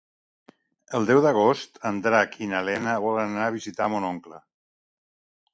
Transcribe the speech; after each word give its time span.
El 0.99 1.05
deu 1.09 1.19
d'agost 1.25 1.77
en 1.91 2.01
Drac 2.07 2.35
i 2.45 2.49
na 2.53 2.63
Lena 2.71 2.97
volen 3.07 3.37
anar 3.39 3.47
a 3.51 3.55
visitar 3.61 3.91
mon 3.97 4.11
oncle. 4.13 4.45